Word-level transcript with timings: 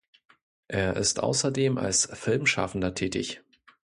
Er 0.67 0.95
ist 0.97 1.21
außerdem 1.21 1.77
als 1.77 2.09
Filmschaffender 2.11 2.95
tätig. 2.95 3.43